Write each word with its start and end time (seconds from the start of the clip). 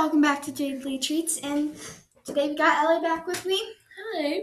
welcome 0.00 0.22
back 0.22 0.40
to 0.40 0.50
Lee 0.82 0.98
Treats, 0.98 1.36
and 1.40 1.76
today 2.24 2.48
we 2.48 2.56
got 2.56 2.82
Ellie 2.82 3.02
back 3.02 3.26
with 3.26 3.44
me. 3.44 3.60
Hi. 4.14 4.40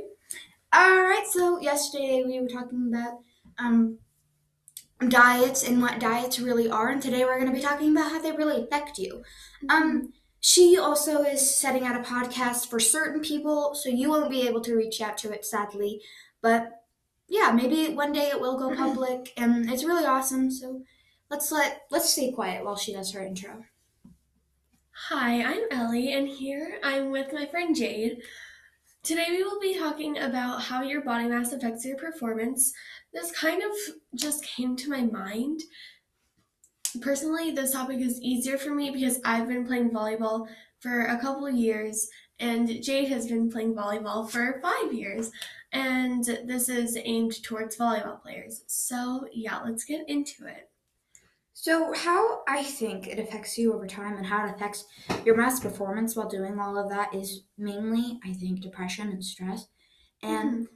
All 0.71 1.01
right, 1.01 1.25
so 1.27 1.59
yesterday 1.59 2.23
we 2.23 2.39
were 2.39 2.47
talking 2.47 2.93
about 2.93 3.21
um 3.57 3.97
diets 5.07 5.67
and 5.67 5.81
what 5.81 5.99
diets 5.99 6.39
really 6.39 6.69
are, 6.69 6.89
and 6.89 7.01
today 7.01 7.25
we're 7.25 7.39
going 7.39 7.49
to 7.49 7.55
be 7.57 7.63
talking 7.63 7.91
about 7.91 8.11
how 8.11 8.21
they 8.21 8.33
really 8.33 8.61
affect 8.61 8.99
you. 8.99 9.23
Um, 9.67 10.13
she 10.41 10.77
also 10.77 11.23
is 11.23 11.57
setting 11.59 11.83
out 11.83 11.99
a 11.99 12.03
podcast 12.03 12.69
for 12.69 12.79
certain 12.79 13.21
people, 13.21 13.73
so 13.73 13.89
you 13.89 14.11
won't 14.11 14.29
be 14.29 14.47
able 14.47 14.61
to 14.61 14.75
reach 14.75 15.01
out 15.01 15.17
to 15.19 15.31
it, 15.31 15.43
sadly. 15.43 16.03
But 16.39 16.83
yeah, 17.27 17.49
maybe 17.51 17.95
one 17.95 18.13
day 18.13 18.27
it 18.27 18.39
will 18.39 18.59
go 18.59 18.75
public, 18.75 19.33
and 19.37 19.71
it's 19.71 19.83
really 19.83 20.05
awesome. 20.05 20.51
So 20.51 20.83
let's 21.31 21.51
let 21.51 21.81
let's 21.89 22.11
stay 22.11 22.31
quiet 22.31 22.63
while 22.63 22.77
she 22.77 22.93
does 22.93 23.11
her 23.13 23.25
intro. 23.25 23.63
Hi, 25.09 25.41
I'm 25.41 25.63
Ellie, 25.71 26.11
and 26.11 26.27
here 26.27 26.79
I'm 26.83 27.11
with 27.11 27.31
my 27.31 27.45
friend 27.45 27.73
Jade. 27.73 28.23
Today 29.03 29.27
we 29.29 29.41
will 29.41 29.57
be 29.57 29.79
talking 29.79 30.17
about 30.17 30.63
how 30.63 30.81
your 30.81 30.99
body 30.99 31.29
mass 31.29 31.53
affects 31.53 31.85
your 31.85 31.95
performance. 31.95 32.73
This 33.13 33.31
kind 33.31 33.63
of 33.63 33.71
just 34.15 34.43
came 34.43 34.75
to 34.75 34.89
my 34.89 35.03
mind. 35.03 35.61
Personally, 36.99 37.51
this 37.51 37.71
topic 37.71 38.01
is 38.01 38.19
easier 38.21 38.57
for 38.57 38.71
me 38.71 38.89
because 38.89 39.21
I've 39.23 39.47
been 39.47 39.65
playing 39.65 39.91
volleyball 39.91 40.49
for 40.81 41.05
a 41.05 41.17
couple 41.21 41.49
years, 41.49 42.09
and 42.41 42.67
Jade 42.83 43.07
has 43.07 43.27
been 43.27 43.49
playing 43.49 43.75
volleyball 43.75 44.29
for 44.29 44.59
five 44.61 44.91
years. 44.91 45.31
And 45.71 46.25
this 46.25 46.67
is 46.67 46.97
aimed 47.01 47.41
towards 47.43 47.77
volleyball 47.77 48.21
players. 48.21 48.65
So, 48.67 49.25
yeah, 49.31 49.61
let's 49.63 49.85
get 49.85 50.09
into 50.09 50.47
it. 50.47 50.69
So, 51.59 51.91
how 51.91 52.43
I 52.47 52.61
think 52.61 53.07
it 53.07 53.17
affects 53.17 53.57
you 53.57 53.73
over 53.73 53.87
time 53.87 54.15
and 54.15 54.27
how 54.27 54.45
it 54.45 54.53
affects 54.53 54.85
your 55.25 55.35
mass 55.35 55.59
performance 55.59 56.15
while 56.15 56.29
doing 56.29 56.59
all 56.59 56.77
of 56.77 56.87
that 56.91 57.15
is 57.15 57.45
mainly, 57.57 58.19
I 58.23 58.33
think, 58.33 58.61
depression 58.61 59.09
and 59.09 59.25
stress. 59.25 59.67
And 60.21 60.67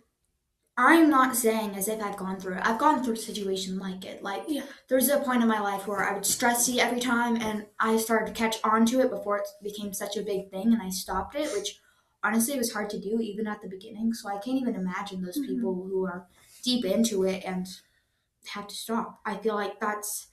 I'm 0.78 1.08
not 1.08 1.36
saying 1.36 1.76
as 1.76 1.88
if 1.88 2.02
I've 2.02 2.18
gone 2.18 2.40
through 2.40 2.56
it. 2.56 2.66
I've 2.66 2.80
gone 2.80 3.04
through 3.04 3.14
a 3.14 3.18
situation 3.18 3.78
like 3.78 4.06
it. 4.06 4.24
Like, 4.24 4.46
Yeah. 4.48 4.64
there's 4.90 5.10
a 5.10 5.20
point 5.20 5.44
in 5.44 5.48
my 5.48 5.60
life 5.60 5.86
where 5.86 6.04
I 6.04 6.16
would 6.16 6.26
stress 6.26 6.68
eat 6.68 6.80
every 6.80 7.00
time, 7.00 7.36
and 7.40 7.68
I 7.80 7.98
started 7.98 8.34
to 8.34 8.40
catch 8.40 8.58
on 8.64 8.88
to 8.88 9.02
it 9.02 9.12
before 9.12 9.38
it 9.38 9.48
became 9.62 9.94
such 9.94 10.18
a 10.18 10.24
big 10.24 10.50
thing, 10.50 10.74
and 10.74 10.82
I 10.82 10.90
stopped 10.90 11.36
it, 11.36 11.54
which 11.54 11.80
honestly 12.24 12.58
was 12.58 12.74
hard 12.74 12.90
to 12.90 13.00
do 13.00 13.20
even 13.22 13.46
at 13.46 13.62
the 13.62 13.70
beginning. 13.70 14.14
So, 14.16 14.30
I 14.30 14.40
can't 14.40 14.58
even 14.58 14.74
imagine 14.74 15.22
those 15.22 15.38
Mhm. 15.38 15.46
people 15.46 15.76
who 15.76 16.06
are 16.08 16.28
deep 16.64 16.86
into 16.86 17.24
it 17.24 17.46
and 17.46 17.68
have 18.48 18.68
to 18.68 18.76
stop. 18.76 19.22
I 19.28 19.38
feel 19.38 19.54
like 19.54 19.80
that's 19.80 20.28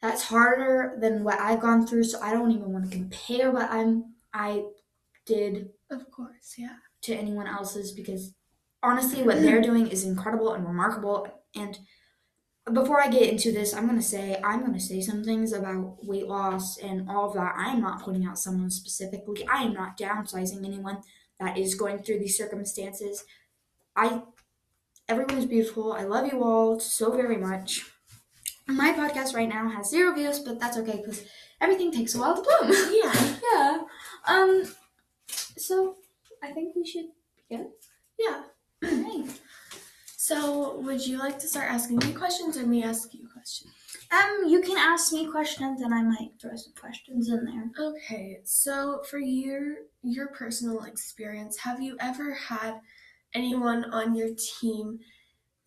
that's 0.00 0.22
harder 0.22 0.96
than 1.00 1.24
what 1.24 1.40
I've 1.40 1.60
gone 1.60 1.86
through, 1.86 2.04
so 2.04 2.20
I 2.20 2.32
don't 2.32 2.52
even 2.52 2.72
want 2.72 2.90
to 2.90 2.96
compare 2.96 3.50
what 3.50 3.70
I'm 3.70 4.14
I 4.32 4.64
did 5.26 5.70
Of 5.90 6.10
course, 6.10 6.54
yeah. 6.56 6.76
to 7.02 7.14
anyone 7.14 7.46
else's 7.46 7.92
because 7.92 8.34
honestly 8.82 9.22
what 9.22 9.40
they're 9.40 9.60
doing 9.60 9.88
is 9.88 10.04
incredible 10.04 10.52
and 10.52 10.66
remarkable 10.66 11.26
and 11.54 11.78
before 12.72 13.02
I 13.02 13.08
get 13.08 13.30
into 13.30 13.52
this, 13.52 13.74
I'm 13.74 13.86
gonna 13.86 14.02
say 14.02 14.40
I'm 14.44 14.60
gonna 14.60 14.80
say 14.80 15.00
some 15.00 15.24
things 15.24 15.52
about 15.52 16.04
weight 16.04 16.26
loss 16.26 16.78
and 16.78 17.08
all 17.08 17.26
of 17.28 17.34
that. 17.34 17.54
I 17.56 17.72
am 17.72 17.80
not 17.80 18.02
putting 18.02 18.26
out 18.26 18.38
someone 18.38 18.70
specifically. 18.70 19.46
I 19.48 19.62
am 19.62 19.72
not 19.72 19.98
downsizing 19.98 20.64
anyone 20.64 20.98
that 21.40 21.56
is 21.56 21.74
going 21.74 22.00
through 22.00 22.18
these 22.18 22.36
circumstances. 22.36 23.24
I 23.96 24.22
everyone's 25.08 25.46
beautiful. 25.46 25.92
I 25.92 26.04
love 26.04 26.26
you 26.30 26.42
all 26.44 26.78
so 26.78 27.16
very 27.16 27.36
much. 27.36 27.90
My 28.68 28.92
podcast 28.92 29.34
right 29.34 29.48
now 29.48 29.68
has 29.68 29.90
zero 29.90 30.14
views, 30.14 30.40
but 30.40 30.60
that's 30.60 30.76
okay 30.76 31.02
because 31.04 31.24
everything 31.60 31.90
takes 31.90 32.14
a 32.14 32.18
while 32.18 32.36
to 32.36 32.42
bloom. 32.42 32.72
Yeah. 33.02 33.36
yeah. 33.52 33.78
Um. 34.26 34.64
So 35.56 35.96
I 36.42 36.52
think 36.52 36.76
we 36.76 36.86
should 36.86 37.06
begin. 37.36 37.70
Yeah. 38.18 38.42
Alright. 38.84 39.40
So, 40.16 40.80
would 40.80 41.06
you 41.06 41.18
like 41.18 41.38
to 41.38 41.48
start 41.48 41.70
asking 41.72 41.96
me 41.96 42.12
questions 42.12 42.58
or 42.58 42.66
me 42.66 42.82
ask 42.82 43.14
you 43.14 43.26
questions? 43.32 43.72
Um, 44.10 44.44
you 44.46 44.60
can 44.60 44.76
ask 44.76 45.10
me 45.10 45.26
questions, 45.26 45.80
and 45.80 45.94
I 45.94 46.02
might 46.02 46.32
throw 46.38 46.54
some 46.54 46.74
questions 46.78 47.30
in 47.30 47.46
there. 47.46 47.70
Okay. 47.88 48.40
So, 48.44 49.02
for 49.08 49.18
your 49.18 49.76
your 50.02 50.28
personal 50.28 50.84
experience, 50.84 51.56
have 51.56 51.80
you 51.80 51.96
ever 52.00 52.34
had 52.34 52.78
anyone 53.34 53.86
on 53.90 54.14
your 54.14 54.28
team 54.60 54.98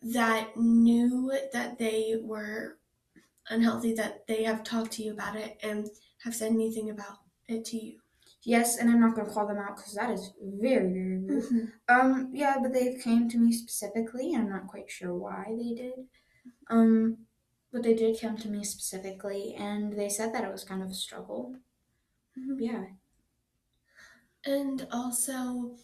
that 0.02 0.56
knew 0.56 1.32
that 1.52 1.78
they 1.78 2.16
were 2.22 2.78
unhealthy 3.50 3.94
that 3.94 4.26
they 4.26 4.44
have 4.44 4.64
talked 4.64 4.92
to 4.92 5.02
you 5.02 5.12
about 5.12 5.36
it 5.36 5.58
and 5.62 5.88
have 6.24 6.34
said 6.34 6.52
anything 6.52 6.90
about 6.90 7.18
it 7.48 7.64
to 7.66 7.76
you? 7.76 7.98
Yes, 8.44 8.78
and 8.78 8.90
I'm 8.90 9.00
not 9.00 9.14
gonna 9.14 9.30
call 9.30 9.46
them 9.46 9.58
out 9.58 9.76
because 9.76 9.94
that 9.94 10.10
is 10.10 10.32
very, 10.42 10.92
very 10.92 11.18
rude. 11.18 11.44
Mm-hmm. 11.44 11.64
Um, 11.88 12.30
yeah, 12.32 12.56
but 12.60 12.72
they 12.72 12.94
came 12.94 13.28
to 13.28 13.38
me 13.38 13.52
specifically. 13.52 14.34
I'm 14.34 14.48
not 14.48 14.66
quite 14.66 14.90
sure 14.90 15.14
why 15.14 15.44
they 15.48 15.74
did. 15.74 15.92
Um, 16.68 17.18
but 17.72 17.82
they 17.82 17.94
did 17.94 18.20
come 18.20 18.36
to 18.38 18.48
me 18.48 18.64
specifically, 18.64 19.54
and 19.56 19.92
they 19.92 20.08
said 20.08 20.34
that 20.34 20.44
it 20.44 20.52
was 20.52 20.64
kind 20.64 20.82
of 20.82 20.90
a 20.90 20.94
struggle. 20.94 21.54
Mhm. 22.36 22.56
Yeah. 22.58 22.84
And 24.44 24.86
also 24.90 25.76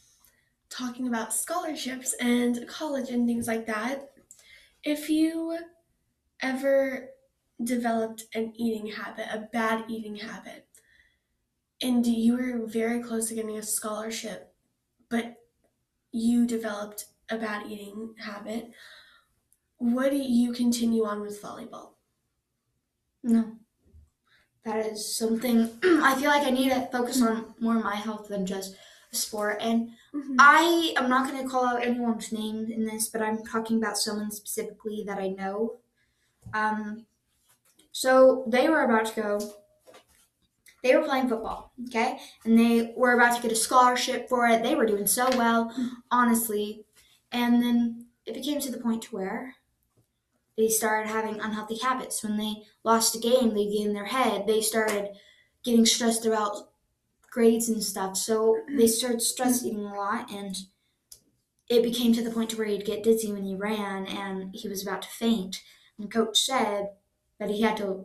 talking 0.69 1.07
about 1.07 1.33
scholarships 1.33 2.15
and 2.15 2.67
college 2.69 3.11
and 3.11 3.27
things 3.27 3.47
like 3.47 3.67
that. 3.67 4.11
If 4.83 5.09
you 5.09 5.59
ever 6.41 7.11
developed 7.63 8.25
an 8.35 8.53
eating 8.57 8.93
habit, 8.93 9.27
a 9.33 9.49
bad 9.53 9.85
eating 9.89 10.17
habit, 10.17 10.67
and 11.81 12.07
you 12.07 12.37
were 12.37 12.67
very 12.67 13.03
close 13.03 13.29
to 13.29 13.35
getting 13.35 13.57
a 13.57 13.63
scholarship, 13.63 14.53
but 15.09 15.37
you 16.13 16.47
developed 16.47 17.07
a 17.31 17.39
bad 17.39 17.67
eating 17.67 18.15
habit, 18.19 18.71
would 19.79 20.13
you 20.13 20.53
continue 20.53 21.05
on 21.05 21.21
with 21.21 21.41
volleyball? 21.41 21.91
No. 23.23 23.57
That 24.65 24.85
is 24.87 25.17
something 25.17 25.71
I 25.83 26.15
feel 26.17 26.31
like 26.31 26.47
I 26.47 26.51
need 26.51 26.71
to 26.71 26.89
focus 26.93 27.23
on 27.23 27.55
more 27.61 27.75
my 27.75 27.95
health 27.95 28.29
than 28.29 28.45
just 28.45 28.75
a 29.13 29.17
sport. 29.17 29.59
And 29.61 29.91
I 30.39 30.95
am 30.97 31.09
not 31.09 31.31
going 31.31 31.43
to 31.43 31.49
call 31.49 31.65
out 31.65 31.83
anyone's 31.83 32.33
name 32.33 32.71
in 32.71 32.85
this, 32.85 33.09
but 33.09 33.23
I'm 33.23 33.45
talking 33.45 33.79
about 33.79 33.99
someone 33.99 34.31
specifically 34.31 35.05
that 35.07 35.19
I 35.19 35.29
know. 35.29 35.77
Um, 36.53 37.07
so 37.99 38.45
they 38.47 38.69
were 38.69 38.83
about 38.83 39.07
to 39.07 39.21
go. 39.21 39.55
They 40.85 40.95
were 40.95 41.03
playing 41.03 41.29
football, 41.29 41.73
okay, 41.89 42.21
and 42.45 42.57
they 42.57 42.95
were 42.97 43.15
about 43.15 43.35
to 43.35 43.43
get 43.43 43.51
a 43.51 43.57
scholarship 43.57 44.29
for 44.29 44.47
it. 44.47 44.63
They 44.63 44.77
were 44.77 44.87
doing 44.87 45.09
so 45.09 45.29
well, 45.37 45.75
honestly, 46.09 46.85
and 47.33 47.61
then 47.61 48.07
it 48.25 48.35
became 48.35 48.61
to 48.61 48.71
the 48.71 48.79
point 48.79 49.03
to 49.03 49.17
where 49.17 49.57
they 50.57 50.69
started 50.69 51.11
having 51.11 51.41
unhealthy 51.41 51.79
habits. 51.79 52.23
When 52.23 52.37
they 52.37 52.63
lost 52.85 53.17
a 53.17 53.19
game, 53.19 53.53
they 53.53 53.65
get 53.65 53.89
in 53.89 53.95
their 53.95 54.05
head. 54.05 54.47
They 54.47 54.61
started 54.61 55.09
getting 55.65 55.85
stressed 55.85 56.25
about 56.25 56.69
grades 57.33 57.69
and 57.69 57.83
stuff. 57.83 58.17
So 58.17 58.61
they 58.77 58.87
started 58.87 59.23
stress 59.23 59.65
eating 59.65 59.85
a 59.85 59.95
lot, 59.97 60.31
and 60.31 60.57
it 61.69 61.83
became 61.83 62.13
to 62.13 62.23
the 62.23 62.31
point 62.31 62.51
to 62.51 62.59
where 62.59 62.69
he'd 62.69 62.87
get 62.87 63.03
dizzy 63.03 63.33
when 63.33 63.43
he 63.43 63.57
ran, 63.57 64.07
and 64.07 64.55
he 64.55 64.69
was 64.69 64.87
about 64.87 65.03
to 65.03 65.09
faint. 65.09 65.61
And 65.99 66.09
coach 66.09 66.39
said 66.39 66.91
that 67.39 67.51
he 67.51 67.63
had 67.63 67.77
to 67.79 68.05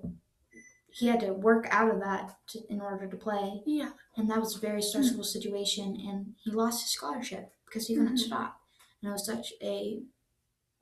he 0.96 1.08
had 1.08 1.20
to 1.22 1.34
work 1.34 1.66
out 1.72 1.90
of 1.92 2.00
that 2.02 2.36
to, 2.50 2.60
in 2.70 2.80
order 2.80 3.08
to 3.08 3.18
play, 3.18 3.64
Yeah. 3.66 3.90
and 4.16 4.30
that 4.30 4.40
was 4.40 4.56
a 4.56 4.60
very 4.60 4.80
stressful 4.82 5.24
situation. 5.24 5.98
And 6.08 6.36
he 6.44 6.52
lost 6.52 6.84
his 6.84 6.92
scholarship 6.92 7.52
because 7.66 7.88
he 7.88 7.96
couldn't 7.96 8.18
Mhm. 8.18 8.28
stop, 8.28 8.62
and 9.02 9.10
it 9.10 9.12
was 9.14 9.26
such 9.26 9.54
a 9.64 10.04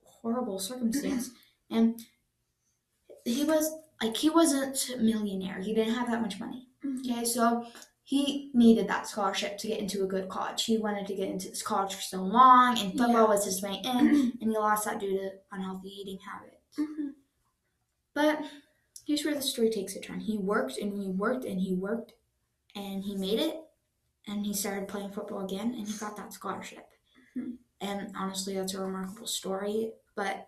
horrible 0.03 0.59
circumstance. 0.59 1.30
Mm-hmm. 1.30 1.75
and 1.77 2.01
he 3.24 3.45
was 3.45 3.71
like 4.01 4.18
he 4.18 4.30
wasn't 4.30 4.89
a 4.89 4.97
millionaire. 4.97 5.59
He 5.62 5.74
didn't 5.74 5.94
have 5.94 6.09
that 6.09 6.21
much 6.21 6.38
money. 6.39 6.68
Mm-hmm. 6.83 7.09
Okay, 7.12 7.24
so 7.24 7.65
he 8.04 8.51
needed 8.54 8.88
that 8.89 9.07
scholarship 9.07 9.57
to 9.59 9.68
get 9.68 9.80
into 9.80 10.04
a 10.04 10.07
good 10.07 10.27
college. 10.27 10.65
He 10.65 10.77
wanted 10.77 11.07
to 11.07 11.15
get 11.15 11.30
into 11.30 11.47
this 11.50 11.62
college 11.62 11.94
for 11.94 12.01
so 12.01 12.21
long, 12.21 12.77
and 12.80 12.92
football 12.97 13.12
Yeah. 13.24 13.24
was 13.36 13.45
his 13.45 13.62
way 13.62 13.80
in, 13.86 14.33
and 14.42 14.51
he 14.51 14.57
lost 14.57 14.83
that 14.86 15.00
due 15.00 15.18
to 15.18 15.30
unhealthy 15.54 15.88
eating 15.89 16.19
habits. 16.19 16.57
Mm-hmm. 16.77 17.09
But 18.13 18.39
here's 19.05 19.25
where 19.25 19.35
the 19.35 19.41
story 19.41 19.69
takes 19.69 19.95
a 19.95 20.01
turn. 20.01 20.19
He 20.19 20.37
worked 20.37 20.77
and 20.77 20.93
he 20.93 21.07
worked 21.07 21.45
and 21.45 21.59
he 21.59 21.73
worked, 21.73 22.13
and 22.75 23.03
he 23.03 23.15
made 23.15 23.39
it, 23.39 23.57
and 24.27 24.45
he 24.45 24.53
started 24.53 24.87
playing 24.87 25.11
football 25.11 25.43
again, 25.43 25.73
and 25.73 25.87
he 25.87 25.97
got 25.97 26.15
that 26.17 26.33
scholarship. 26.33 26.87
Mhm. 27.35 27.57
And 27.79 28.15
honestly, 28.15 28.53
that's 28.53 28.73
a 28.73 28.81
remarkable 28.81 29.27
story. 29.27 29.93
But 30.15 30.47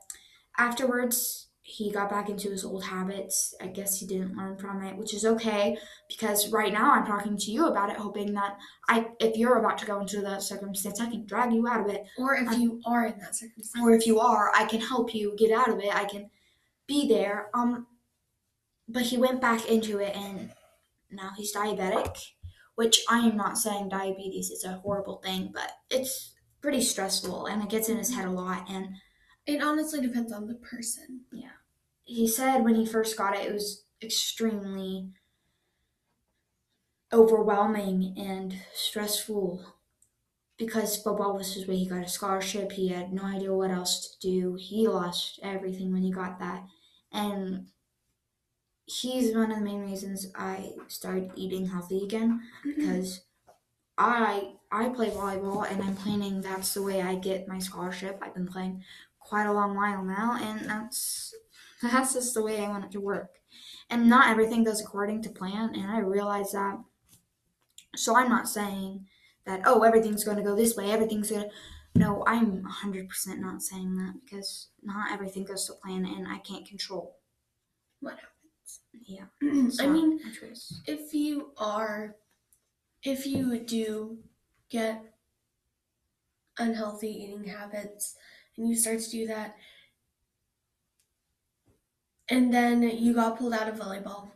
afterwards, 0.57 1.48
he 1.65 1.89
got 1.92 2.10
back 2.10 2.30
into 2.30 2.50
his 2.50 2.65
old 2.65 2.83
habits. 2.83 3.56
I 3.62 3.68
guess 3.68 3.98
he 3.98 4.06
didn't 4.06 4.36
learn 4.36 4.57
from 4.57 4.83
it, 4.83 4.98
which 4.98 5.13
is 5.13 5.25
okay 5.25 5.77
because 6.10 6.51
right 6.51 6.74
now 6.74 6.92
I'm 6.92 7.06
talking 7.06 7.38
to 7.38 7.51
you 7.51 7.68
about 7.68 7.89
it, 7.89 7.95
hoping 7.95 8.33
that 8.33 8.57
I, 8.89 9.07
if 9.21 9.38
you're 9.38 9.57
about 9.57 9.77
to 9.77 9.86
go 9.86 10.01
into 10.01 10.19
that 10.21 10.44
circumstance, 10.44 11.00
I 11.00 11.10
can 11.10 11.25
drag 11.25 11.54
you 11.54 11.65
out 11.65 11.80
of 11.80 11.88
it. 11.88 12.06
Or 12.18 12.36
if 12.36 12.60
you 12.60 12.81
are 12.86 13.06
in 13.06 13.18
that 13.19 13.36
circumstance. 13.36 13.81
Or 13.81 13.94
if 13.95 14.06
you 14.06 14.19
are, 14.19 14.51
I 14.54 14.65
can 14.65 14.81
help 14.81 15.15
you 15.15 15.36
get 15.38 15.51
out 15.51 15.69
of 15.69 15.80
it. 15.80 15.95
I 15.95 16.04
can 16.04 16.30
be 16.94 17.07
there. 17.07 17.50
Um, 17.54 17.88
but 18.88 19.04
he 19.04 19.18
went 19.18 19.42
back 19.42 19.68
into 19.69 20.00
it, 20.00 20.16
and 20.16 20.51
now 21.12 21.31
he's 21.38 21.56
diabetic, 21.56 22.18
which 22.75 23.01
I 23.10 23.19
am 23.19 23.38
not 23.38 23.57
saying 23.57 23.90
diabetes 23.90 24.50
is 24.51 24.63
a 24.63 24.80
horrible 24.80 25.18
thing, 25.18 25.51
but 25.54 25.72
it's 25.90 26.34
pretty 26.62 26.81
stressful 26.81 27.45
and 27.45 27.62
it 27.62 27.69
gets 27.69 27.90
in 27.90 27.98
his 27.98 28.13
head 28.16 28.25
a 28.25 28.31
lot. 28.31 28.69
And 28.69 28.95
It 29.45 29.62
honestly 29.62 30.01
depends 30.01 30.31
on 30.31 30.48
the 30.48 30.56
person. 30.56 31.25
Yeah, 31.31 31.51
he 32.06 32.28
said 32.28 32.63
when 32.63 32.75
he 32.75 32.86
first 32.86 33.18
got 33.18 33.36
it, 33.36 33.48
it 33.48 33.54
was 33.54 33.86
extremely 34.01 35.12
overwhelming 37.13 38.16
and 38.18 38.56
stressful 38.74 39.75
because 40.57 40.98
football 41.01 41.36
was 41.36 41.54
his 41.54 41.68
way. 41.68 41.78
He 41.78 41.88
got 41.89 42.04
a 42.06 42.07
scholarship. 42.07 42.74
He 42.74 42.89
had 42.89 43.13
no 43.13 43.24
idea 43.25 43.54
what 43.54 43.72
else 43.72 44.16
to 44.18 44.19
do. 44.28 44.57
He 44.60 44.88
lost 44.88 45.39
everything 45.44 45.94
when 45.94 46.04
he 46.04 46.12
got 46.12 46.39
that. 46.39 46.66
And 47.13 47.68
he's 48.86 49.36
one 49.36 49.51
of 49.51 49.60
the 49.60 49.63
main 49.63 49.81
reasons 49.81 50.31
I 50.36 50.71
started 50.88 51.31
eating 51.36 51.68
healthy 51.68 52.04
again 52.04 52.42
mm-hmm. 52.65 52.80
because 52.80 53.21
I 53.98 54.54
I 54.71 54.89
play 54.89 55.10
volleyball 55.12 55.69
and 55.69 55.81
I'm 55.81 55.95
planning 55.95 56.42
that's 56.42 56.74
the 56.74 56.81
way 56.81 57.01
I 57.01 57.15
get 57.15 57.48
my 57.48 57.60
scholarship. 57.60 58.19
I've 58.21 58.33
been 58.33 58.48
playing 58.48 58.83
quite 59.19 59.45
a 59.45 59.54
long 59.54 59.75
while 59.75 60.04
now 60.04 60.38
and 60.42 60.68
that's 60.68 61.33
that's 61.81 62.13
just 62.13 62.33
the 62.33 62.44
way 62.44 62.63
I 62.63 62.69
want 62.69 62.86
it 62.86 62.92
to 62.92 63.01
work. 63.01 63.39
And 63.89 64.10
not 64.10 64.30
everything 64.30 64.63
goes 64.63 64.81
according 64.81 65.21
to 65.24 65.30
plan 65.30 65.75
and 65.75 65.92
I 65.92 66.00
realize 66.00 66.51
that. 66.54 66.80
So 67.95 68.18
I'm 68.18 68.30
not 68.30 68.50
saying 68.50 69.06
that 69.45 69.62
oh 69.65 69.83
everything's 69.83 70.24
going 70.24 70.38
to 70.38 70.44
go 70.44 70.56
this 70.56 70.75
way, 70.75 70.92
everything's 70.92 71.30
going 71.30 71.44
to 71.44 71.50
no, 71.95 72.24
I'm 72.25 72.63
100% 72.63 73.40
not 73.40 73.62
saying 73.62 73.95
that 73.98 74.16
because 74.24 74.69
not 74.81 75.12
everything 75.12 75.44
goes 75.44 75.68
to 75.68 75.74
plan 75.74 76.06
and 76.06 76.28
I 76.28 76.40
can't 76.40 76.68
control. 76.68 77.18
What 78.00 78.16
happens. 78.16 78.80
Yeah. 79.06 79.25
I 79.80 79.88
mean, 79.88 80.19
if 80.88 81.13
you 81.13 81.51
are, 81.57 82.16
if 83.04 83.28
you 83.28 83.60
do 83.60 84.18
get 84.69 85.04
unhealthy 86.57 87.10
eating 87.10 87.44
habits 87.45 88.16
and 88.57 88.68
you 88.68 88.75
start 88.75 89.00
to 89.00 89.10
do 89.10 89.28
that, 89.28 89.56
and 92.30 92.54
then 92.54 92.81
you 92.81 93.13
got 93.13 93.38
pulled 93.38 93.54
out 93.54 93.68
of 93.68 93.75
volleyball, 93.75 94.31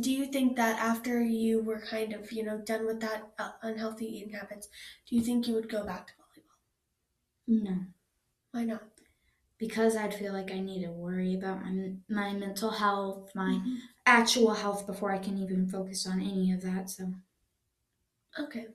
do 0.00 0.10
you 0.10 0.26
think 0.26 0.56
that 0.56 0.78
after 0.78 1.20
you 1.20 1.62
were 1.62 1.80
kind 1.80 2.12
of, 2.12 2.32
you 2.32 2.44
know, 2.44 2.58
done 2.58 2.86
with 2.86 3.00
that 3.00 3.24
uh, 3.38 3.50
unhealthy 3.62 4.06
eating 4.06 4.32
habits, 4.32 4.68
do 5.08 5.16
you 5.16 5.22
think 5.22 5.46
you 5.46 5.54
would 5.54 5.68
go 5.68 5.84
back 5.84 6.06
to 6.06 6.12
volleyball? 6.14 6.23
No. 7.46 7.76
Why 8.52 8.64
not? 8.64 8.82
because 9.58 9.96
I'd 9.96 10.14
feel 10.14 10.32
like 10.32 10.50
I 10.50 10.60
need 10.60 10.84
to 10.84 10.90
worry 10.90 11.34
about 11.34 11.64
my 11.64 11.92
my 12.08 12.32
mental 12.32 12.70
health, 12.70 13.30
my 13.34 13.52
mm-hmm. 13.52 13.74
actual 14.06 14.52
health 14.52 14.86
before 14.86 15.12
I 15.12 15.18
can 15.18 15.38
even 15.38 15.68
focus 15.68 16.06
on 16.06 16.20
any 16.20 16.52
of 16.52 16.62
that. 16.62 16.90
So, 16.90 17.12
Okay. 18.38 18.66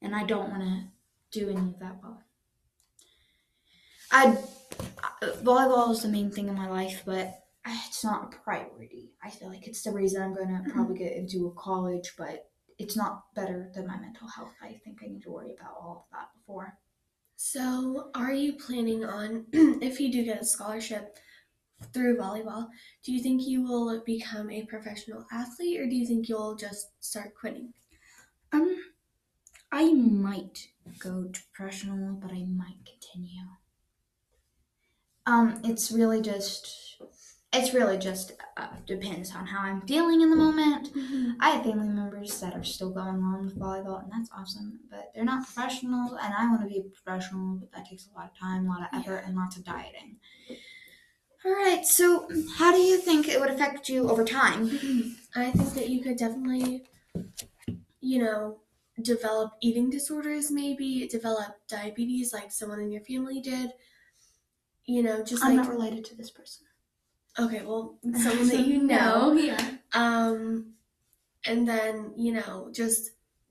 and 0.00 0.14
I 0.14 0.24
don't 0.24 0.50
want 0.50 0.62
to 0.62 1.38
do 1.38 1.50
any 1.50 1.70
of 1.70 1.78
that 1.80 1.98
well. 2.02 2.22
I 4.10 4.38
uh, 5.22 5.32
volleyball 5.42 5.92
is 5.92 6.02
the 6.02 6.08
main 6.08 6.30
thing 6.30 6.48
in 6.48 6.54
my 6.54 6.68
life, 6.68 7.02
but 7.04 7.44
it's 7.66 8.02
not 8.02 8.34
a 8.34 8.36
priority. 8.38 9.12
I 9.22 9.30
feel 9.30 9.48
like 9.48 9.66
it's 9.68 9.82
the 9.82 9.92
reason 9.92 10.22
I'm 10.22 10.34
gonna 10.34 10.62
mm-hmm. 10.62 10.70
probably 10.72 10.98
get 10.98 11.12
into 11.12 11.46
a 11.46 11.60
college, 11.60 12.14
but 12.16 12.50
it's 12.78 12.96
not 12.96 13.24
better 13.34 13.70
than 13.74 13.86
my 13.86 13.98
mental 13.98 14.26
health. 14.28 14.54
I 14.62 14.80
think 14.84 15.00
I 15.04 15.08
need 15.08 15.22
to 15.22 15.30
worry 15.30 15.54
about 15.58 15.76
all 15.78 16.06
of 16.10 16.18
that 16.18 16.28
before. 16.34 16.78
So, 17.44 18.08
are 18.14 18.32
you 18.32 18.52
planning 18.52 19.04
on, 19.04 19.46
if 19.52 19.98
you 19.98 20.12
do 20.12 20.24
get 20.24 20.42
a 20.42 20.44
scholarship 20.44 21.18
through 21.92 22.16
volleyball, 22.16 22.68
do 23.02 23.12
you 23.12 23.20
think 23.20 23.42
you 23.44 23.64
will 23.64 24.00
become 24.06 24.48
a 24.48 24.64
professional 24.66 25.26
athlete 25.32 25.80
or 25.80 25.86
do 25.86 25.96
you 25.96 26.06
think 26.06 26.28
you'll 26.28 26.54
just 26.54 26.90
start 27.04 27.34
quitting? 27.34 27.72
Um, 28.52 28.76
I 29.72 29.92
might 29.92 30.68
go 31.00 31.24
to 31.24 31.40
professional, 31.52 32.14
but 32.14 32.30
I 32.30 32.44
might 32.44 32.78
continue. 32.86 33.42
Um, 35.26 35.60
it's 35.64 35.90
really 35.90 36.22
just, 36.22 37.02
it's 37.52 37.74
really 37.74 37.98
just 37.98 38.32
uh, 38.56 38.68
depends 38.86 39.34
on 39.34 39.46
how 39.46 39.60
I'm 39.60 39.82
feeling 39.82 40.22
in 40.22 40.30
the 40.30 40.36
moment. 40.36 40.90
I 41.40 41.50
have 41.50 41.64
family 41.64 41.88
members 41.88 42.40
that 42.40 42.54
are 42.54 42.64
still 42.64 42.90
going 42.90 43.22
on 43.22 43.44
with 43.44 43.58
volleyball, 43.58 44.02
and 44.02 44.10
that's 44.10 44.30
awesome. 44.36 44.80
But 44.90 45.12
they're 45.14 45.24
not 45.24 45.44
professionals, 45.44 46.12
and 46.12 46.32
I 46.32 46.48
want 46.48 46.62
to 46.62 46.68
be 46.68 46.78
a 46.78 46.82
professional, 46.82 47.56
but 47.56 47.70
that 47.72 47.88
takes 47.88 48.08
a 48.08 48.18
lot 48.18 48.30
of 48.30 48.38
time, 48.38 48.66
a 48.66 48.68
lot 48.70 48.80
of 48.80 48.98
effort, 48.98 49.24
and 49.26 49.36
lots 49.36 49.56
of 49.56 49.64
dieting. 49.64 50.16
All 51.44 51.52
right, 51.52 51.84
so 51.84 52.28
how 52.56 52.72
do 52.72 52.78
you 52.78 52.98
think 52.98 53.28
it 53.28 53.40
would 53.40 53.50
affect 53.50 53.88
you 53.88 54.08
over 54.08 54.24
time? 54.24 54.66
I 55.34 55.50
think 55.50 55.74
that 55.74 55.88
you 55.90 56.00
could 56.00 56.16
definitely, 56.16 56.86
you 58.00 58.22
know, 58.22 58.60
develop 59.02 59.52
eating 59.60 59.90
disorders, 59.90 60.50
maybe 60.50 61.06
develop 61.08 61.56
diabetes 61.68 62.32
like 62.32 62.52
someone 62.52 62.80
in 62.80 62.92
your 62.92 63.02
family 63.02 63.40
did. 63.40 63.72
You 64.86 65.02
know, 65.02 65.22
just 65.22 65.44
I'm 65.44 65.56
like, 65.56 65.66
not 65.66 65.74
related 65.74 66.04
to 66.06 66.16
this 66.16 66.30
person. 66.30 66.64
Okay, 67.38 67.62
well, 67.64 67.98
someone 68.14 68.48
that 68.48 68.66
you 68.66 68.82
know. 68.82 69.32
yeah. 69.32 69.76
um 69.92 70.72
and 71.44 71.66
then 71.68 72.12
you 72.16 72.32
know 72.32 72.70
just 72.72 73.10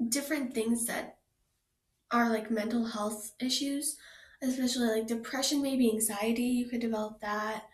different 0.09 0.53
things 0.53 0.85
that 0.85 1.17
are 2.11 2.29
like 2.29 2.49
mental 2.51 2.85
health 2.85 3.33
issues 3.39 3.97
especially 4.41 4.87
like 4.87 5.07
depression 5.07 5.61
maybe 5.61 5.91
anxiety 5.91 6.43
you 6.43 6.67
could 6.67 6.81
develop 6.81 7.19
that 7.21 7.65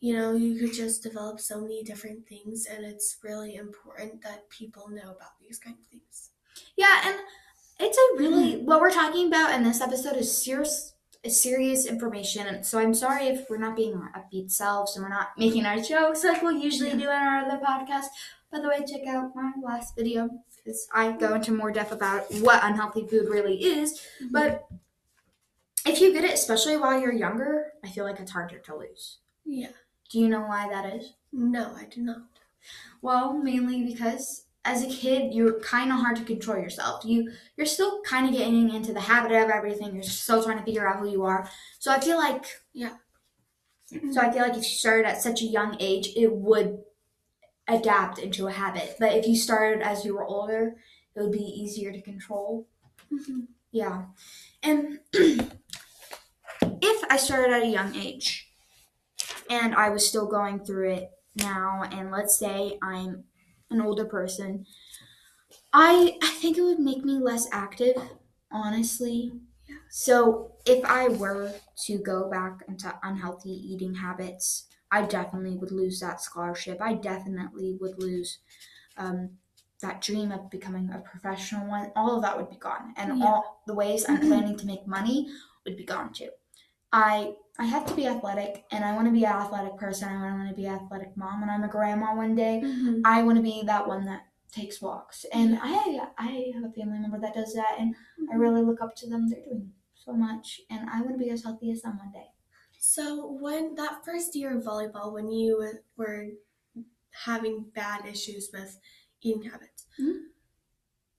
you 0.00 0.16
know 0.16 0.32
you 0.34 0.58
could 0.58 0.72
just 0.74 1.02
develop 1.02 1.38
so 1.38 1.60
many 1.60 1.82
different 1.82 2.26
things 2.26 2.66
and 2.66 2.84
it's 2.84 3.18
really 3.22 3.54
important 3.54 4.20
that 4.22 4.48
people 4.50 4.88
know 4.88 5.12
about 5.12 5.38
these 5.40 5.58
kind 5.58 5.76
of 5.78 5.86
things 5.90 6.30
Yeah, 6.76 7.02
and 7.06 7.16
it's 7.78 7.98
a 7.98 8.18
really 8.18 8.56
what 8.62 8.80
we're 8.80 8.90
talking 8.90 9.28
about 9.28 9.54
in 9.54 9.62
this 9.64 9.80
episode 9.80 10.16
is 10.16 10.44
serious 10.44 10.91
serious 11.30 11.86
information. 11.86 12.62
So 12.64 12.78
I'm 12.78 12.94
sorry 12.94 13.26
if 13.26 13.48
we're 13.48 13.58
not 13.58 13.76
being 13.76 13.94
our 13.94 14.12
upbeat 14.16 14.50
selves 14.50 14.96
and 14.96 15.04
we're 15.04 15.08
not 15.10 15.28
making 15.38 15.66
our 15.66 15.78
jokes 15.78 16.24
like 16.24 16.42
we 16.42 16.56
usually 16.56 16.90
do 16.90 17.02
in 17.04 17.08
our 17.08 17.38
other 17.44 17.58
podcast. 17.64 18.06
By 18.50 18.60
the 18.60 18.68
way, 18.68 18.84
check 18.86 19.06
out 19.06 19.34
my 19.34 19.52
last 19.62 19.96
video 19.96 20.28
because 20.56 20.86
I 20.92 21.12
go 21.12 21.34
into 21.34 21.52
more 21.52 21.70
depth 21.70 21.92
about 21.92 22.24
what 22.40 22.62
unhealthy 22.64 23.06
food 23.06 23.28
really 23.28 23.62
is. 23.64 24.00
Mm-hmm. 24.22 24.32
But 24.32 24.66
if 25.86 26.00
you 26.00 26.12
get 26.12 26.24
it, 26.24 26.34
especially 26.34 26.76
while 26.76 27.00
you're 27.00 27.12
younger, 27.12 27.72
I 27.84 27.88
feel 27.88 28.04
like 28.04 28.20
it's 28.20 28.30
harder 28.32 28.58
to 28.58 28.76
lose. 28.76 29.18
yeah 29.44 29.68
Do 30.10 30.18
you 30.20 30.28
know 30.28 30.42
why 30.42 30.68
that 30.68 30.94
is? 30.94 31.14
no 31.34 31.74
i 31.76 31.84
do 31.86 32.02
not 32.02 32.18
Well, 33.00 33.32
mainly 33.32 33.82
because 33.84 34.44
as 34.64 34.84
a 34.84 34.88
kid, 34.88 35.34
you're 35.34 35.58
kind 35.60 35.90
of 35.90 35.98
hard 35.98 36.16
to 36.16 36.24
control 36.24 36.56
yourself. 36.58 37.04
You 37.04 37.32
you're 37.56 37.66
still 37.66 38.00
kind 38.02 38.26
of 38.26 38.32
getting 38.32 38.72
into 38.72 38.92
the 38.92 39.00
habit 39.00 39.32
of 39.32 39.50
everything. 39.50 39.94
You're 39.94 40.04
still 40.04 40.42
trying 40.42 40.58
to 40.58 40.64
figure 40.64 40.86
out 40.86 41.00
who 41.00 41.10
you 41.10 41.24
are. 41.24 41.48
So 41.78 41.90
I 41.90 42.00
feel 42.00 42.16
like 42.16 42.44
yeah. 42.72 42.94
so 44.12 44.20
I 44.20 44.30
feel 44.30 44.42
like 44.42 44.52
if 44.52 44.58
you 44.58 44.62
started 44.62 45.06
at 45.06 45.20
such 45.20 45.42
a 45.42 45.46
young 45.46 45.76
age, 45.80 46.10
it 46.16 46.32
would 46.32 46.78
adapt 47.66 48.18
into 48.18 48.46
a 48.46 48.52
habit. 48.52 48.96
But 49.00 49.14
if 49.14 49.26
you 49.26 49.36
started 49.36 49.82
as 49.82 50.04
you 50.04 50.14
were 50.14 50.24
older, 50.24 50.76
it 51.16 51.20
would 51.20 51.32
be 51.32 51.38
easier 51.38 51.92
to 51.92 52.00
control. 52.00 52.68
Mhm. 53.12 53.48
Yeah. 53.72 54.04
And 54.62 55.00
if 55.12 55.50
I 57.10 57.16
started 57.16 57.52
at 57.52 57.62
a 57.62 57.66
young 57.66 57.96
age 57.96 58.48
and 59.50 59.74
I 59.74 59.90
was 59.90 60.08
still 60.08 60.26
going 60.26 60.64
through 60.64 60.90
it 60.92 61.10
now, 61.36 61.82
and 61.90 62.12
let's 62.12 62.38
say 62.38 62.78
I'm 62.82 63.24
an 63.72 63.80
older 63.80 64.04
person, 64.04 64.66
I 65.72 66.18
I 66.22 66.30
think 66.40 66.56
it 66.58 66.62
would 66.62 66.78
make 66.78 67.04
me 67.04 67.18
less 67.18 67.46
active, 67.52 67.96
honestly. 68.50 69.32
So 69.90 70.56
if 70.66 70.84
I 70.84 71.08
were 71.08 71.54
to 71.86 71.98
go 71.98 72.28
back 72.30 72.62
into 72.68 72.98
unhealthy 73.02 73.50
eating 73.52 73.94
habits, 73.94 74.68
I 74.90 75.02
definitely 75.06 75.56
would 75.56 75.70
lose 75.72 76.00
that 76.00 76.20
scholarship. 76.20 76.80
I 76.80 76.94
definitely 76.94 77.76
would 77.80 77.98
lose 77.98 78.38
um, 78.96 79.38
that 79.82 80.02
dream 80.02 80.32
of 80.32 80.50
becoming 80.50 80.90
a 80.90 81.00
professional 81.00 81.68
one. 81.68 81.92
All 81.96 82.16
of 82.16 82.22
that 82.22 82.36
would 82.36 82.50
be 82.50 82.56
gone, 82.58 82.94
and 82.96 83.12
Yeah. 83.12 83.16
all 83.20 83.62
the 83.66 83.74
ways 83.74 84.04
I'm 84.08 84.20
planning 84.20 84.56
to 84.58 84.66
make 84.66 84.86
money 84.86 85.30
would 85.64 85.76
be 85.76 85.84
gone 85.84 86.12
too. 86.12 86.30
I 86.92 87.34
I 87.58 87.64
have 87.66 87.84
to 87.86 87.94
be 87.94 88.06
athletic, 88.06 88.64
and 88.70 88.84
I 88.84 88.94
want 88.94 89.06
to 89.06 89.12
be 89.12 89.24
an 89.24 89.32
athletic 89.32 89.76
person. 89.76 90.08
I 90.08 90.32
want 90.36 90.48
to 90.48 90.54
be 90.54 90.66
an 90.66 90.74
athletic 90.74 91.16
mom 91.16 91.40
when 91.40 91.50
I'm 91.50 91.64
a 91.64 91.68
grandma 91.68 92.14
one 92.14 92.34
day. 92.34 92.60
Mhm. 92.64 93.02
I 93.04 93.22
want 93.22 93.36
to 93.36 93.42
be 93.42 93.62
that 93.64 93.86
one 93.86 94.04
that 94.06 94.26
takes 94.50 94.80
walks, 94.82 95.24
and 95.32 95.58
I 95.62 96.08
I 96.18 96.52
have 96.54 96.64
a 96.64 96.72
family 96.72 96.98
member 96.98 97.18
that 97.20 97.34
does 97.34 97.54
that, 97.54 97.76
and 97.78 97.94
I 98.30 98.36
really 98.36 98.62
look 98.62 98.80
up 98.80 98.94
to 98.96 99.08
them. 99.08 99.28
They're 99.28 99.44
doing 99.44 99.72
so 99.94 100.12
much, 100.12 100.60
and 100.70 100.88
I 100.90 101.00
want 101.02 101.12
to 101.12 101.18
be 101.24 101.30
as 101.30 101.42
healthy 101.42 101.70
as 101.70 101.82
them 101.82 101.98
one 101.98 102.12
day. 102.12 102.28
So 102.78 103.30
when 103.30 103.74
that 103.76 104.04
first 104.04 104.34
year 104.34 104.56
of 104.56 104.64
volleyball, 104.64 105.12
when 105.12 105.30
you 105.30 105.78
were 105.96 106.30
having 107.12 107.70
bad 107.74 108.06
issues 108.06 108.50
with 108.52 108.78
eating 109.20 109.42
habits, 109.42 109.86
Mhm. 110.00 110.30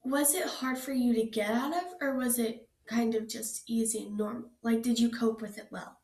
was 0.04 0.34
it 0.34 0.44
hard 0.46 0.78
for 0.78 0.92
you 0.92 1.14
to 1.14 1.24
get 1.24 1.50
out 1.50 1.74
of, 1.74 1.94
or 2.00 2.16
was 2.16 2.38
it 2.38 2.68
kind 2.86 3.14
of 3.14 3.28
just 3.28 3.62
easy 3.68 4.06
and 4.06 4.16
normal? 4.16 4.50
Like, 4.62 4.82
did 4.82 4.98
you 4.98 5.10
cope 5.10 5.40
with 5.40 5.58
it 5.58 5.68
well? 5.70 5.98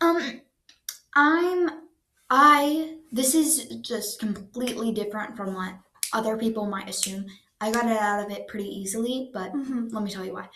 Um, 0.00 0.40
I'm 1.14 1.70
I. 2.30 2.96
This 3.12 3.34
is 3.34 3.66
just 3.82 4.18
completely 4.18 4.92
different 4.92 5.36
from 5.36 5.54
what 5.54 5.74
other 6.12 6.36
people 6.36 6.66
might 6.66 6.88
assume. 6.88 7.26
I 7.60 7.70
got 7.70 7.86
it 7.86 7.96
out 7.96 8.24
of 8.24 8.30
it 8.30 8.48
pretty 8.48 8.68
easily, 8.68 9.30
but 9.32 9.52
Mhm. 9.52 9.92
let 9.92 10.02
me 10.02 10.10
tell 10.10 10.24
you 10.24 10.34
why. 10.34 10.48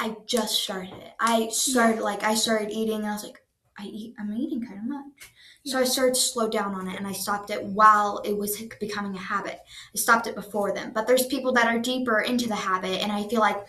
I 0.00 0.16
just 0.26 0.62
started 0.62 0.94
it. 0.94 1.12
I 1.20 1.48
started 1.48 2.02
like 2.02 2.22
I 2.24 2.34
started 2.34 2.70
eating 2.70 2.96
and 2.96 3.06
I 3.06 3.12
was 3.12 3.22
like, 3.24 3.40
I 3.78 3.84
eat 3.86 4.14
I'm 4.18 4.32
eating 4.36 4.64
kind 4.66 4.78
of 4.78 4.84
much. 4.86 5.32
So 5.66 5.78
I 5.78 5.84
started 5.84 6.14
to 6.14 6.20
slow 6.20 6.48
down 6.48 6.74
on 6.74 6.88
it 6.88 6.96
and 6.96 7.06
I 7.06 7.12
stopped 7.12 7.50
it 7.50 7.64
while 7.64 8.18
it 8.24 8.36
was 8.36 8.60
becoming 8.80 9.14
a 9.14 9.20
habit. 9.20 9.60
I 9.94 9.98
stopped 9.98 10.26
it 10.26 10.34
before 10.34 10.72
then. 10.74 10.92
But 10.92 11.06
there's 11.06 11.26
people 11.26 11.52
that 11.52 11.66
are 11.68 11.78
deeper 11.78 12.20
into 12.20 12.48
the 12.48 12.54
habit 12.56 13.02
and 13.02 13.10
I 13.12 13.26
feel 13.28 13.40
like 13.40 13.64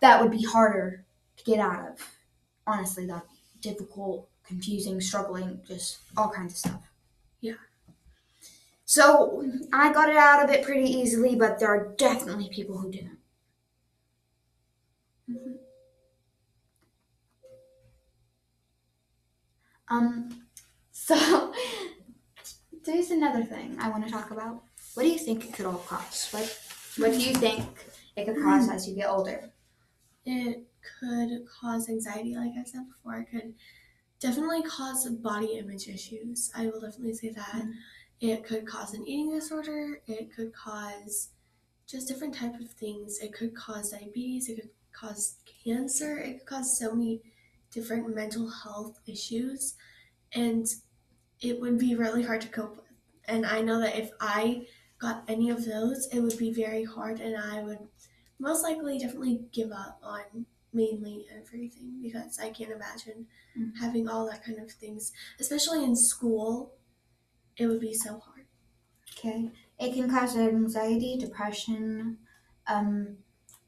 that 0.00 0.20
would 0.22 0.30
be 0.30 0.44
harder 0.44 1.04
to 1.36 1.44
get 1.44 1.58
out 1.58 1.88
of. 1.88 2.16
Honestly, 2.66 3.06
that'd 3.06 3.28
be 3.28 3.60
difficult, 3.60 4.28
confusing, 4.46 5.00
struggling, 5.00 5.60
just 5.66 5.98
all 6.16 6.30
kinds 6.30 6.52
of 6.52 6.58
stuff. 6.58 6.82
Yeah. 7.40 7.54
So 8.84 9.50
I 9.72 9.92
got 9.92 10.10
it 10.10 10.16
out 10.16 10.44
of 10.44 10.50
it 10.50 10.64
pretty 10.64 10.90
easily, 10.90 11.34
but 11.36 11.58
there 11.58 11.68
are 11.68 11.94
definitely 11.96 12.48
people 12.50 12.76
who 12.78 12.90
didn't. 12.90 13.18
Mhm. 15.28 15.58
Um, 19.88 20.46
so 20.92 21.52
there's 22.84 23.10
another 23.10 23.44
thing 23.44 23.76
I 23.80 23.88
want 23.90 24.04
to 24.06 24.10
talk 24.10 24.30
about. 24.30 24.62
What 24.94 25.04
do 25.04 25.08
you 25.08 25.18
think 25.18 25.44
it 25.44 25.54
could 25.54 25.66
all 25.66 25.78
cost? 25.78 26.32
What 26.32 26.58
What 26.96 27.12
do 27.12 27.20
you 27.20 27.34
think 27.34 27.64
it 28.16 28.24
could 28.26 28.42
cost 28.42 28.70
as 28.70 28.88
you 28.88 28.94
get 28.94 29.08
older? 29.08 29.50
It 30.24 30.68
could 31.00 31.46
cause 31.46 31.88
anxiety, 31.88 32.34
like 32.36 32.52
I 32.58 32.64
said 32.64 32.86
before. 32.88 33.18
It 33.20 33.30
could 33.30 33.54
definitely 34.20 34.62
cause 34.62 35.08
body 35.08 35.54
image 35.58 35.88
issues. 35.88 36.50
I 36.54 36.66
will 36.66 36.80
definitely 36.80 37.14
say 37.14 37.30
that. 37.30 37.54
Mhm. 37.54 37.74
It 38.20 38.44
could 38.44 38.66
cause 38.66 38.92
an 38.94 39.06
eating 39.06 39.30
disorder. 39.30 40.02
It 40.06 40.32
could 40.32 40.52
cause 40.52 41.30
just 41.86 42.08
different 42.08 42.34
type 42.34 42.58
of 42.60 42.70
things. 42.70 43.18
It 43.18 43.32
could 43.32 43.54
cause 43.54 43.90
diabetes. 43.90 44.48
It 44.48 44.60
could 44.60 44.70
cause 44.92 45.36
cancer. 45.64 46.18
It 46.18 46.38
could 46.38 46.46
cause 46.46 46.78
so 46.78 46.94
many 46.94 47.22
different 47.70 48.14
mental 48.14 48.48
health 48.50 48.98
issues, 49.06 49.76
and 50.32 50.66
it 51.40 51.60
would 51.60 51.78
be 51.78 51.94
really 51.94 52.22
hard 52.22 52.40
to 52.42 52.48
cope 52.48 52.76
with. 52.76 52.86
And 53.24 53.46
I 53.46 53.60
know 53.62 53.80
that 53.80 53.96
if 53.96 54.10
I 54.20 54.66
got 54.98 55.24
any 55.28 55.50
of 55.50 55.64
those, 55.64 56.06
it 56.12 56.20
would 56.20 56.36
be 56.36 56.52
very 56.52 56.84
hard, 56.84 57.20
and 57.20 57.36
I 57.36 57.62
would 57.62 57.88
most 58.40 58.62
likely 58.64 58.98
definitely 58.98 59.46
give 59.52 59.72
up 59.72 60.00
on 60.02 60.46
mainly 60.72 61.26
everything 61.30 62.00
because 62.02 62.38
I 62.38 62.50
can't 62.50 62.72
imagine 62.72 63.28
Mm. 63.56 63.72
having 63.80 64.08
all 64.08 64.26
that 64.30 64.44
kind 64.44 64.58
of 64.58 64.70
things, 64.72 65.12
especially 65.40 65.84
in 65.84 65.96
school. 65.96 66.74
It 67.56 67.66
would 67.68 67.80
be 67.80 67.94
so 67.94 68.18
hard. 68.20 68.46
Okay, 69.18 69.50
it 69.78 69.94
can 69.94 70.08
cause 70.10 70.36
anxiety, 70.36 71.16
depression, 71.18 72.18
um, 72.66 73.18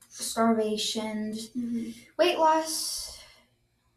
starvation, 0.09 1.35
weight 2.19 2.38
loss, 2.38 3.21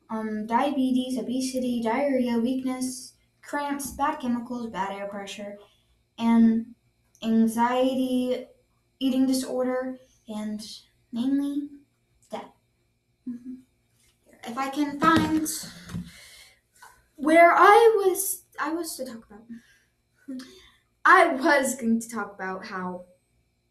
um, 0.10 0.46
diabetes, 0.48 1.17
obesity, 1.17 1.82
diarrhea, 1.82 2.39
weakness, 2.39 3.15
cramps, 3.41 3.91
bad 3.91 4.20
chemicals, 4.20 4.70
bad 4.72 4.91
air 4.94 5.08
pressure, 5.08 5.58
and 6.17 6.75
anxiety, 7.24 8.48
eating 9.00 9.27
disorder, 9.27 10.00
and 10.27 10.62
mainly 11.12 11.70
Mhm. 13.27 13.62
if 14.44 14.58
I 14.58 14.70
can 14.70 15.00
find 15.00 15.48
where 17.15 17.51
I 17.53 17.94
was 18.05 18.44
I 18.60 18.72
was 18.72 18.96
to 18.98 19.05
talk 19.05 19.25
about 19.25 19.46
I 21.05 21.27
was 21.27 21.75
going 21.75 22.00
to 22.00 22.10
talk 22.10 22.34
about 22.34 22.65
how 22.65 23.05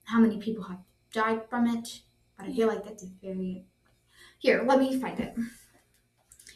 how 0.05 0.19
many 0.21 0.39
people 0.39 0.65
have 0.65 0.81
died 1.13 1.49
from 1.49 1.67
it, 1.67 2.03
but 2.37 2.47
I 2.47 2.53
feel 2.53 2.69
like 2.69 2.85
that's 2.85 3.05
a 3.05 3.07
very 3.23 3.65
here, 4.39 4.63
let 4.67 4.79
me 4.79 5.01
find 5.01 5.19
it. 5.21 5.35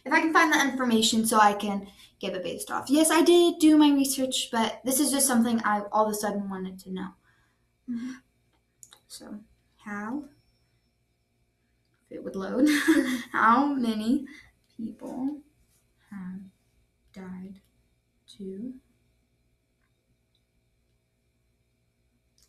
If 0.05 0.13
I 0.13 0.21
can 0.21 0.33
find 0.33 0.53
the 0.53 0.61
information 0.61 1.27
so 1.27 1.39
I 1.39 1.55
can 1.55 1.89
give 2.19 2.35
it 2.35 2.43
based 2.43 2.71
off. 2.71 2.91
Yes, 2.91 3.11
I 3.11 3.23
did 3.23 3.59
do 3.59 3.77
my 3.77 3.91
research, 3.91 4.49
but 4.51 4.81
this 4.85 5.01
is 5.01 5.11
just 5.11 5.27
something 5.27 5.61
I 5.65 5.83
all 5.93 6.07
of 6.07 6.13
a 6.13 6.15
sudden 6.15 6.51
wanted 6.51 6.79
to 6.81 6.91
know. 6.91 7.09
Mhm. 7.89 8.17
So, 9.07 9.41
how 9.89 10.25
if 12.11 12.17
it 12.17 12.25
would 12.25 12.37
load, 12.37 12.69
how 13.33 13.67
many 13.67 14.27
people 14.77 15.39
have 16.11 16.41
died 17.13 17.61
to 18.37 18.75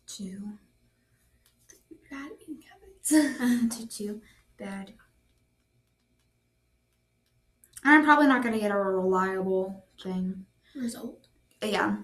to 0.06 0.58
Bad 2.10 2.30
habits. 2.68 3.08
to 3.76 3.88
two 3.88 4.20
bad. 4.58 4.94
I'm 7.84 8.04
probably 8.04 8.26
not 8.26 8.42
gonna 8.42 8.58
get 8.58 8.72
a 8.72 8.76
reliable 8.76 9.84
thing. 10.02 10.46
Result. 10.74 11.28
Yeah. 11.62 11.98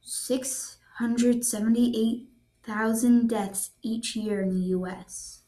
Six 0.00 0.78
hundred 0.98 1.44
seventy-eight 1.44 2.28
thousand 2.66 3.28
deaths 3.28 3.70
each 3.82 4.16
year 4.16 4.40
in 4.40 4.50
the 4.50 4.66
U.S. 4.78 5.42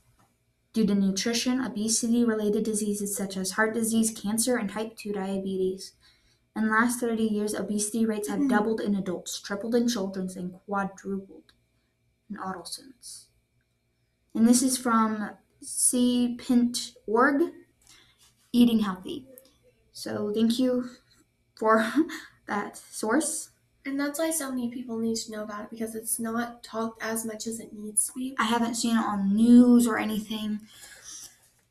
due 0.73 0.87
to 0.87 0.95
nutrition, 0.95 1.61
obesity-related 1.65 2.65
diseases 2.65 3.17
such 3.17 3.37
as 3.37 3.53
heart 3.53 3.75
disease, 3.75 4.11
cancer, 4.11 4.57
and 4.57 4.71
type 4.71 4.97
two 4.97 5.13
diabetes. 5.13 5.93
In 6.57 6.67
the 6.67 6.71
last 6.73 7.01
30 7.01 7.25
years, 7.25 7.55
obesity 7.55 8.07
rates 8.07 8.29
have 8.29 8.41
Mhm. 8.41 8.49
doubled 8.51 8.81
in 8.81 8.95
adults, 8.95 9.41
tripled 9.41 9.75
in 9.75 9.89
children, 9.89 10.29
and 10.37 10.53
quadrupled 10.53 11.53
in 12.31 12.39
adolescents. 12.39 13.29
And 14.35 14.47
this 14.47 14.63
is 14.63 14.77
from 14.77 15.31
CSPINET.org, 15.63 17.53
Eating 18.53 18.81
Healthy. 18.81 19.27
So 19.93 20.33
thank 20.35 20.59
you 20.59 20.91
for 21.57 21.93
that 22.47 22.77
source. 22.77 23.51
And 23.87 23.99
that's 24.01 24.19
why 24.19 24.31
so 24.33 24.51
many 24.51 24.69
people 24.69 24.99
need 24.99 25.17
to 25.17 25.31
know 25.31 25.45
about 25.45 25.65
it 25.65 25.71
because 25.71 25.95
it's 25.95 26.19
not 26.19 26.65
talked 26.65 27.03
as 27.03 27.25
much 27.25 27.47
as 27.47 27.61
it 27.61 27.73
needs 27.73 28.09
to 28.09 28.13
be. 28.15 28.35
I 28.37 28.45
haven't 28.45 28.75
seen 28.75 28.97
it 28.97 29.01
on 29.01 29.35
news 29.35 29.87
or 29.87 29.97
anything. 29.97 30.61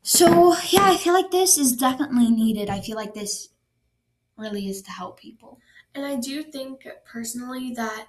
So 0.02 0.56
yeah, 0.70 0.84
I 0.84 0.96
feel 0.96 1.12
like 1.12 1.30
this 1.30 1.58
is 1.58 1.76
definitely 1.76 2.30
needed. 2.30 2.70
I 2.70 2.80
feel 2.80 2.96
like 2.96 3.12
this 3.12 3.50
really 4.38 4.68
is 4.68 4.80
to 4.82 4.90
help 4.90 5.20
people. 5.20 5.58
And 5.94 6.06
I 6.06 6.16
do 6.16 6.42
think 6.42 6.86
personally 7.04 7.72
that, 7.74 8.06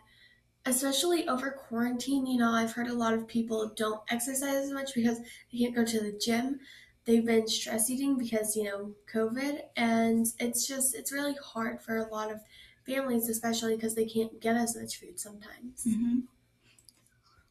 especially 0.65 1.27
over 1.27 1.51
quarantine, 1.51 2.25
you 2.25 2.37
know, 2.37 2.51
I've 2.51 2.73
heard 2.73 2.87
a 2.87 2.93
lot 2.93 3.13
of 3.13 3.27
people 3.27 3.71
don't 3.75 4.01
exercise 4.09 4.55
as 4.55 4.71
much 4.71 4.93
because 4.93 5.19
they 5.19 5.57
can't 5.57 5.75
go 5.75 5.83
to 5.85 5.99
the 5.99 6.17
gym. 6.17 6.59
They've 7.05 7.25
been 7.25 7.47
stress 7.47 7.89
eating 7.89 8.17
because, 8.17 8.55
you 8.55 8.65
know, 8.65 8.93
COVID. 9.13 9.61
And 9.75 10.27
it's 10.39 10.67
just, 10.67 10.95
it's 10.95 11.11
really 11.11 11.35
hard 11.35 11.81
for 11.81 11.97
a 11.97 12.07
lot 12.09 12.31
of 12.31 12.41
families, 12.87 13.29
especially 13.29 13.75
because 13.75 13.95
they 13.95 14.05
can't 14.05 14.39
get 14.41 14.55
as 14.55 14.75
much 14.75 14.99
food 14.99 15.19
sometimes. 15.19 15.85
Mm-hmm. 15.85 16.19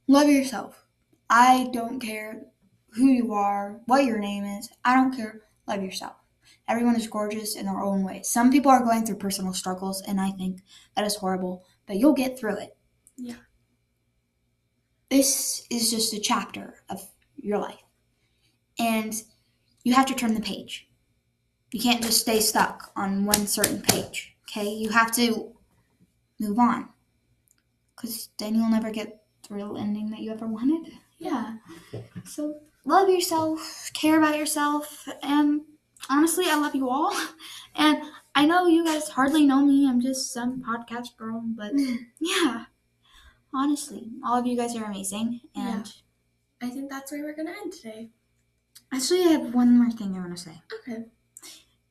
Love 0.09 0.29
yourself. 0.29 0.85
I 1.29 1.69
don't 1.73 2.01
care 2.01 2.43
who 2.91 3.07
you 3.07 3.33
are, 3.35 3.81
what 3.87 4.05
your 4.05 4.19
name 4.19 4.45
is. 4.45 4.71
I 4.85 4.95
don't 4.95 5.15
care. 5.15 5.43
Love 5.67 5.83
yourself. 5.83 6.15
Everyone 6.69 6.97
is 6.97 7.07
gorgeous 7.07 7.57
in 7.57 7.67
their 7.67 7.81
own 7.81 8.05
way. 8.05 8.23
Some 8.23 8.51
people 8.51 8.71
are 8.71 8.85
going 8.85 9.05
through 9.05 9.17
personal 9.17 9.53
struggles, 9.53 10.03
and 10.03 10.21
I 10.21 10.31
think 10.31 10.63
that 10.95 11.05
is 11.05 11.17
horrible, 11.17 11.65
but 11.87 11.97
you'll 11.97 12.13
get 12.13 12.39
through 12.39 12.59
it. 12.59 12.77
Yeah. 13.17 13.35
This 15.11 15.67
is 15.71 15.91
just 15.91 16.13
a 16.13 16.21
chapter 16.21 16.83
of 16.89 17.01
your 17.37 17.59
life, 17.59 17.83
and 18.79 19.15
you 19.85 19.95
have 19.95 20.07
to 20.07 20.15
turn 20.15 20.35
the 20.35 20.41
page. 20.41 20.89
You 21.73 21.81
can't 21.81 22.03
just 22.03 22.21
stay 22.21 22.41
stuck 22.41 22.91
on 22.97 23.25
one 23.25 23.47
certain 23.47 23.83
page, 23.83 24.36
okay? 24.49 24.69
You 24.69 24.91
have 24.91 25.13
to 25.17 25.53
move 26.39 26.59
on, 26.59 26.89
because 27.95 28.29
then 28.39 28.55
you'll 28.55 28.71
never 28.71 28.91
get 28.91 29.23
the 29.49 29.55
real 29.55 29.77
ending 29.77 30.11
that 30.11 30.21
you 30.21 30.33
ever 30.33 30.47
wanted. 30.47 30.93
Yeah. 31.19 31.57
So 32.25 32.61
love 32.85 33.09
yourself, 33.09 33.91
care 33.95 34.19
about 34.19 34.39
yourself, 34.39 35.09
and 35.23 35.63
honestly, 36.09 36.47
I 36.49 36.57
love 36.57 36.75
you 36.75 36.89
all. 36.89 37.15
And 37.79 38.03
I 38.35 38.47
know 38.47 38.67
you 38.67 38.87
guys 38.87 39.11
hardly 39.11 39.45
know 39.45 39.63
me. 39.63 39.87
I'm 39.87 40.01
just 40.01 40.33
some 40.33 40.63
podcast 40.63 41.15
girl, 41.19 41.43
but 41.45 41.75
mm. 41.75 41.99
yeah. 42.19 42.65
Honestly, 43.53 44.13
all 44.25 44.39
of 44.39 44.47
you 44.47 44.57
guys 44.57 44.75
are 44.77 44.85
amazing. 44.85 45.41
And 45.55 45.93
I 46.63 46.71
think 46.71 46.89
that's 46.89 47.13
where 47.13 47.23
we're 47.23 47.37
going 47.37 47.49
to 47.49 47.53
end 47.53 47.75
today. 47.75 48.09
actually, 48.91 49.25
I 49.25 49.33
have 49.33 49.55
one 49.55 49.77
more 49.79 49.91
thing 49.91 50.17
I 50.17 50.21
want 50.21 50.35
to 50.35 50.43
say. 50.43 50.63
Okay. 50.81 51.05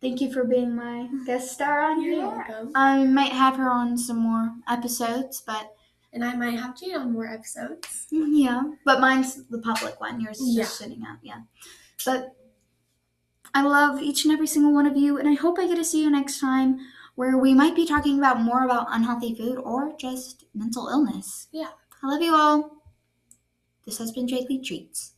Thank 0.05 0.21
you 0.21 0.31
for 0.31 0.43
being 0.43 0.75
my 0.75 1.09
guest 1.25 1.51
star 1.51 1.81
on 1.81 1.99
You're 1.99 2.13
here. 2.13 2.27
welcome. 2.27 2.71
I 2.75 3.05
might 3.05 3.31
have 3.31 3.55
her 3.55 3.71
on 3.71 3.97
some 3.97 4.19
more 4.19 4.53
episodes, 4.69 5.41
but 5.41 5.73
And 6.13 6.23
I 6.23 6.35
might 6.35 6.59
have 6.59 6.77
Jade 6.79 6.93
on 6.93 7.11
more 7.11 7.25
episodes. 7.25 8.05
Yeah, 8.11 8.61
but 8.85 9.01
mine's 9.01 9.47
the 9.47 9.57
public 9.57 9.99
one. 9.99 10.21
Yours 10.21 10.39
is 10.39 10.55
just 10.55 10.77
sitting 10.77 11.03
out. 11.07 11.17
Yeah, 11.23 11.41
but 12.05 12.35
I 13.55 13.63
love 13.63 13.99
each 13.99 14.25
and 14.25 14.31
every 14.31 14.45
single 14.45 14.75
one 14.75 14.85
of 14.85 14.95
you, 14.95 15.17
and 15.17 15.27
I 15.27 15.33
hope 15.33 15.57
I 15.57 15.65
get 15.65 15.77
to 15.77 15.83
see 15.83 16.03
you 16.03 16.11
next 16.11 16.39
time, 16.39 16.77
where 17.15 17.39
we 17.39 17.55
might 17.55 17.75
be 17.75 17.87
talking 17.87 18.19
about 18.19 18.39
more 18.39 18.63
about 18.63 18.85
unhealthy 18.91 19.33
food 19.33 19.57
or 19.57 19.97
just 19.97 20.45
mental 20.53 20.87
illness. 20.87 21.47
Yeah. 21.51 21.71
I 22.03 22.07
love 22.07 22.21
you 22.21 22.35
all. 22.35 22.83
This 23.87 23.97
has 23.97 24.11
been 24.11 24.27
Jade 24.27 24.49
Lee 24.51 24.61
Treats. 24.61 25.15